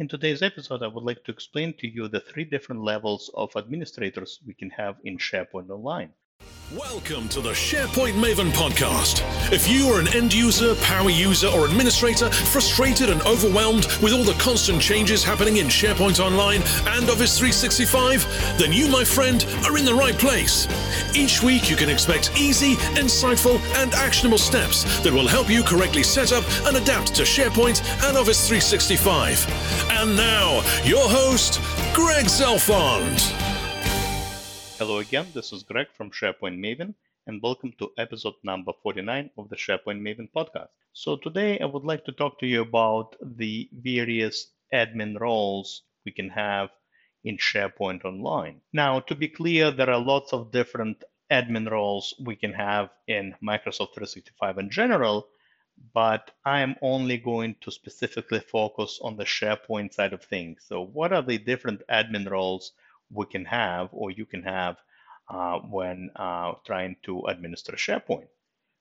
[0.00, 3.56] In today's episode, I would like to explain to you the three different levels of
[3.56, 6.12] administrators we can have in SharePoint Online.
[6.76, 9.22] Welcome to the SharePoint Maven podcast.
[9.50, 14.22] If you are an end user, power user, or administrator frustrated and overwhelmed with all
[14.22, 16.60] the constant changes happening in SharePoint Online
[16.94, 20.68] and Office 365, then you, my friend, are in the right place.
[21.16, 26.02] Each week, you can expect easy, insightful, and actionable steps that will help you correctly
[26.02, 29.46] set up and adapt to SharePoint and Office 365.
[29.92, 31.62] And now, your host,
[31.94, 33.47] Greg Zelfond.
[34.78, 36.94] Hello again, this is Greg from SharePoint Maven,
[37.26, 40.68] and welcome to episode number 49 of the SharePoint Maven podcast.
[40.92, 46.12] So, today I would like to talk to you about the various admin roles we
[46.12, 46.70] can have
[47.24, 48.60] in SharePoint Online.
[48.72, 53.34] Now, to be clear, there are lots of different admin roles we can have in
[53.42, 55.26] Microsoft 365 in general,
[55.92, 60.64] but I am only going to specifically focus on the SharePoint side of things.
[60.68, 62.70] So, what are the different admin roles?
[63.10, 64.76] We can have or you can have
[65.28, 68.28] uh, when uh, trying to administer SharePoint.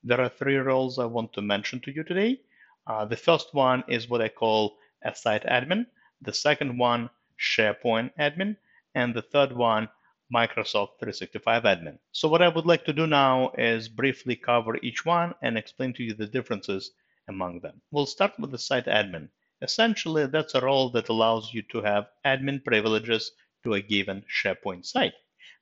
[0.03, 2.41] There are three roles I want to mention to you today.
[2.85, 5.87] Uh, the first one is what I call a site admin.
[6.21, 8.57] The second one, SharePoint admin.
[8.95, 9.89] And the third one,
[10.33, 11.99] Microsoft 365 admin.
[12.11, 15.93] So what I would like to do now is briefly cover each one and explain
[15.93, 16.91] to you the differences
[17.27, 17.81] among them.
[17.91, 19.29] We'll start with the site admin.
[19.61, 23.31] Essentially, that's a role that allows you to have admin privileges
[23.67, 25.13] to a given SharePoint site.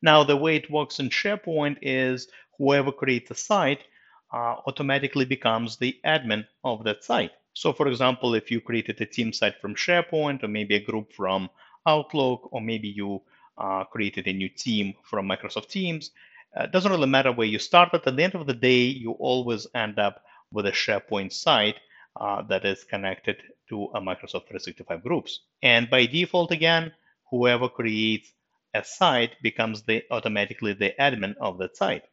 [0.02, 3.84] Now, the way it works in SharePoint is whoever creates a site
[4.32, 7.32] uh, automatically becomes the admin of that site.
[7.54, 11.14] So, for example, if you created a team site from SharePoint, or maybe a group
[11.14, 11.50] from
[11.88, 13.22] Outlook, or maybe you
[13.58, 16.12] uh, created a new team from Microsoft Teams,
[16.56, 18.02] uh, it doesn't really matter where you started.
[18.06, 21.78] At the end of the day, you always end up with a SharePoint site
[22.20, 23.38] uh, that is connected
[23.70, 25.40] to a Microsoft 365 groups.
[25.64, 26.92] And by default, again,
[27.32, 28.32] whoever creates
[28.74, 32.04] a site becomes the, automatically the admin of that site.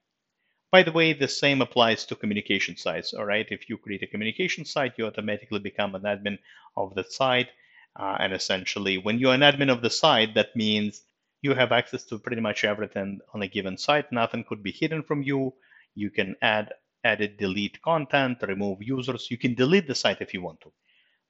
[0.71, 3.13] By the way, the same applies to communication sites.
[3.13, 6.39] All right, if you create a communication site, you automatically become an admin
[6.77, 7.51] of the site.
[7.95, 11.03] Uh, and essentially, when you're an admin of the site, that means
[11.43, 14.11] you have access to pretty much everything on a given site.
[14.13, 15.53] Nothing could be hidden from you.
[15.95, 16.73] You can add,
[17.05, 19.31] edit, delete content, remove users.
[19.31, 20.73] You can delete the site if you want to.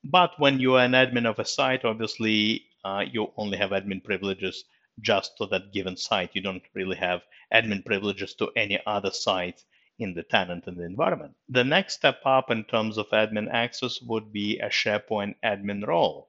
[0.04, 4.02] But when you are an admin of a site, obviously uh, you only have admin
[4.02, 4.64] privileges
[5.00, 6.34] just to that given site.
[6.34, 7.22] You don't really have
[7.52, 9.62] admin privileges to any other site
[9.98, 11.34] in the tenant and the environment.
[11.48, 16.28] The next step up in terms of admin access would be a SharePoint admin role.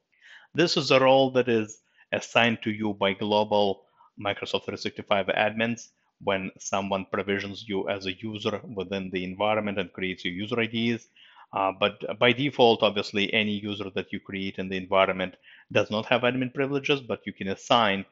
[0.54, 1.82] This is a role that is
[2.12, 3.86] assigned to you by global
[4.20, 5.90] Microsoft 365 admins
[6.22, 11.08] when someone provisions you as a user within the environment and creates your user IDs.
[11.54, 15.36] Uh, but by default, obviously, any user that you create in the environment
[15.72, 18.06] does not have admin privileges, but you can assign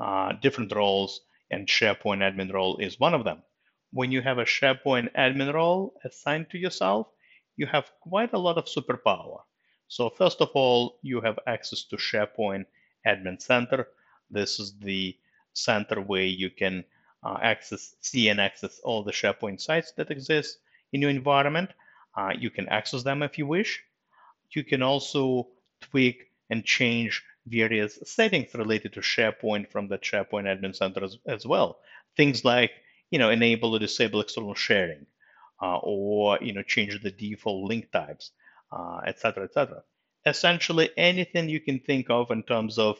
[0.00, 1.20] uh, different roles,
[1.50, 3.42] and SharePoint admin role is one of them.
[3.92, 7.08] When you have a SharePoint admin role assigned to yourself,
[7.56, 9.40] you have quite a lot of superpower.
[9.88, 12.66] So first of all, you have access to SharePoint
[13.06, 13.88] Admin Center.
[14.30, 15.16] This is the
[15.52, 16.84] center where you can
[17.22, 20.58] uh, access, see and access all the SharePoint sites that exist
[20.92, 21.70] in your environment.
[22.16, 23.82] Uh, you can access them if you wish.
[24.50, 25.48] You can also
[25.80, 31.46] tweak and change various settings related to SharePoint from the SharePoint Admin Center as, as
[31.46, 31.78] well.
[32.16, 32.72] Things like,
[33.10, 35.06] you know, enable or disable external sharing,
[35.62, 38.32] uh, or you know, change the default link types,
[39.06, 39.82] etc., uh, etc.
[40.24, 42.98] Et Essentially, anything you can think of in terms of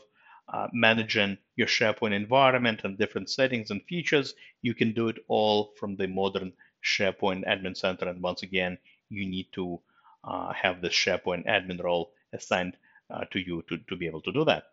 [0.53, 5.73] uh, managing your SharePoint environment and different settings and features, you can do it all
[5.79, 6.53] from the modern
[6.85, 8.09] SharePoint Admin Center.
[8.09, 8.79] And once again,
[9.09, 9.81] you need to
[10.25, 12.77] uh, have the SharePoint admin role assigned
[13.11, 14.65] uh, to you to, to be able to do that.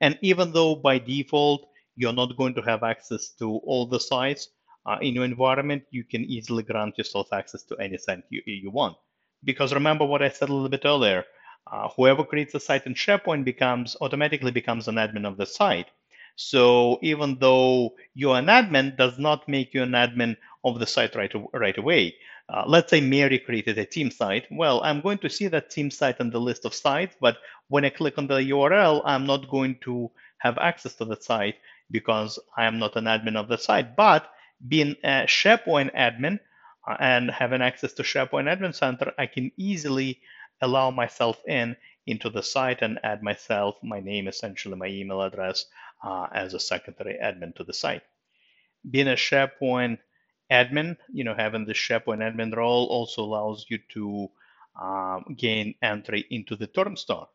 [0.00, 4.48] And even though by default you're not going to have access to all the sites
[4.86, 8.70] uh, in your environment, you can easily grant yourself access to any site you, you
[8.70, 8.96] want.
[9.44, 11.24] Because remember what I said a little bit earlier,
[11.70, 15.88] uh, whoever creates a site in SharePoint becomes automatically becomes an admin of the site.
[16.36, 21.16] So even though you're an admin, does not make you an admin of the site
[21.16, 22.14] right, right away.
[22.48, 24.46] Uh, let's say Mary created a team site.
[24.50, 27.36] Well, I'm going to see that team site on the list of sites, but
[27.68, 31.56] when I click on the URL, I'm not going to have access to the site
[31.90, 33.96] because I am not an admin of the site.
[33.96, 34.30] But
[34.66, 36.40] being a SharePoint admin
[36.88, 40.20] uh, and having access to SharePoint Admin Center, I can easily
[40.60, 45.66] allow myself in into the site and add myself, my name, essentially my email address,
[46.02, 48.02] uh, as a secondary admin to the site.
[48.88, 49.98] Being a SharePoint
[50.50, 54.30] admin, you know, having the SharePoint admin role also allows you to
[54.80, 57.28] um, gain entry into the term store.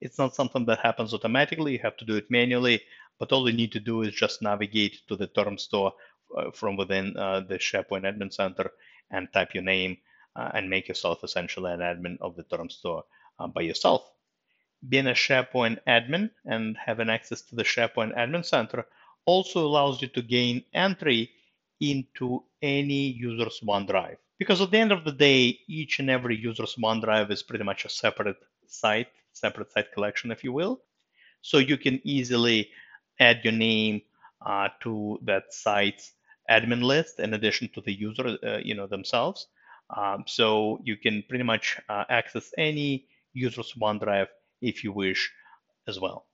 [0.00, 1.72] It's not something that happens automatically.
[1.72, 2.82] You have to do it manually,
[3.18, 5.92] but all you need to do is just navigate to the term store
[6.36, 8.70] uh, from within uh, the SharePoint Admin Center
[9.10, 9.98] and type your name
[10.36, 13.04] uh, and make yourself essentially an admin of the term store
[13.38, 14.10] uh, by yourself.
[14.86, 18.86] Being a SharePoint admin and having access to the SharePoint Admin Center
[19.24, 21.30] also allows you to gain entry
[21.80, 24.16] into any user's OneDrive.
[24.38, 27.84] Because at the end of the day, each and every user's OneDrive is pretty much
[27.84, 28.36] a separate
[28.66, 30.80] site, separate site collection, if you will.
[31.40, 32.70] So you can easily
[33.20, 34.02] add your name
[34.44, 36.12] uh, to that site's
[36.50, 39.46] admin list in addition to the user, uh, you know, themselves.
[39.94, 44.28] Um, so you can pretty much uh, access any user's OneDrive
[44.60, 45.32] if you wish
[45.86, 46.26] as well.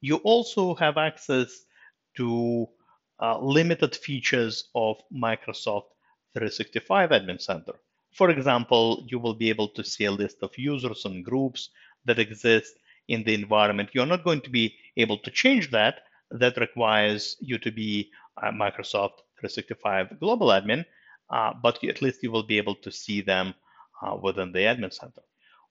[0.00, 1.64] You also have access
[2.16, 2.68] to
[3.20, 5.90] uh, limited features of Microsoft
[6.34, 7.74] 365 Admin Center.
[8.12, 11.70] For example, you will be able to see a list of users and groups
[12.04, 12.74] that exist
[13.08, 13.90] in the environment.
[13.92, 16.02] You're not going to be able to change that.
[16.30, 20.84] That requires you to be a Microsoft 365 Global Admin,
[21.28, 23.54] uh, but at least you will be able to see them
[24.02, 25.22] uh, within the Admin Center.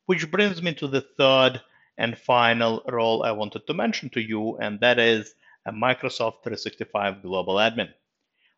[0.06, 1.62] Which brings me to the third
[1.98, 5.36] and final role I wanted to mention to you, and that is
[5.70, 7.90] a Microsoft 365 Global Admin.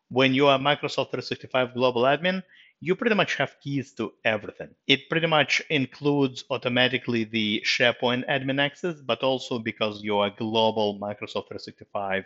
[0.08, 2.42] When you are Microsoft 365 Global Admin,
[2.80, 4.70] you pretty much have keys to everything.
[4.86, 10.98] It pretty much includes automatically the SharePoint admin access, but also because you're a global
[10.98, 12.24] Microsoft 365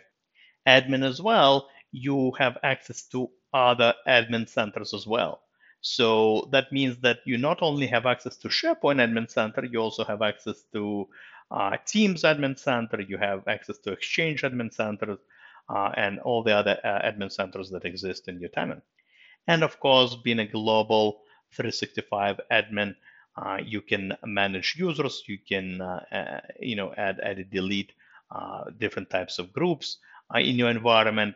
[0.65, 5.41] admin as well, you have access to other admin centers as well.
[5.81, 10.03] So that means that you not only have access to SharePoint Admin Center, you also
[10.05, 11.07] have access to
[11.85, 15.19] Teams Admin Center, you have access to Exchange Admin centers,
[15.69, 18.81] uh, and all the other uh, admin centers that exist in your tenant.
[19.47, 21.23] And of course, being a global
[21.55, 22.95] 365 admin,
[23.35, 27.91] uh, you can manage users, you can uh, uh, you know add, add, delete
[28.77, 29.97] different types of groups
[30.35, 31.35] in your environment.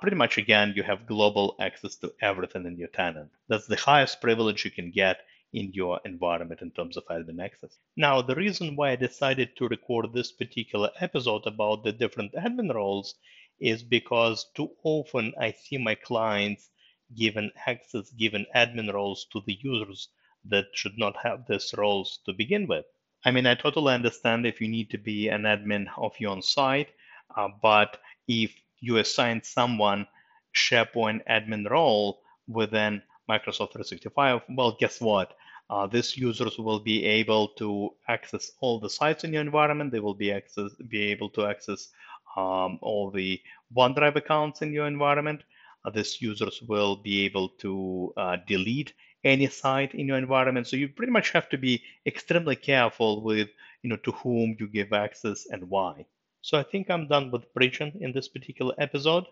[0.00, 3.30] pretty much again, you have global access to everything in your tenant.
[3.48, 5.20] That's the highest privilege you can get
[5.52, 7.78] in your environment in terms of admin access.
[7.96, 12.74] Now, the reason why I decided to record this particular episode about the different admin
[12.74, 13.14] roles
[13.60, 16.70] is because too often I see my clients
[17.16, 20.08] given access, given admin roles to the users
[20.44, 22.84] that should not have these roles to begin with.
[23.24, 26.42] I mean, I totally understand if you need to be an admin of your own
[26.42, 26.88] site,
[27.36, 27.98] uh, but
[28.28, 30.06] if you assign someone
[30.54, 35.36] SharePoint admin role within Microsoft 365, well, guess what?
[35.70, 39.92] Uh, these users will be able to access all the sites in your environment.
[39.92, 41.88] They will be access be able to access
[42.36, 43.40] um, all the
[43.76, 45.42] OneDrive accounts in your environment.
[45.84, 48.94] Uh, these users will be able to uh, delete
[49.24, 50.66] any site in your environment.
[50.66, 53.48] So you pretty much have to be extremely careful with,
[53.82, 56.06] you know, to whom you give access and why.
[56.40, 59.26] So I think I'm done with bridging in this particular episode.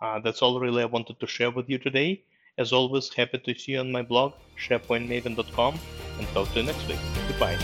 [0.00, 2.22] Uh, that's all really I wanted to share with you today.
[2.60, 5.80] As always, happy to see you on my blog, sharepointmaven.com,
[6.18, 6.98] and talk to you next week.
[7.26, 7.56] Goodbye.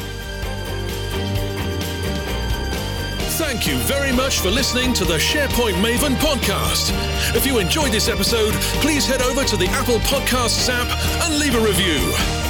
[3.36, 6.92] Thank you very much for listening to the SharePoint Maven podcast.
[7.36, 10.88] If you enjoyed this episode, please head over to the Apple Podcasts app
[11.24, 12.45] and leave a review.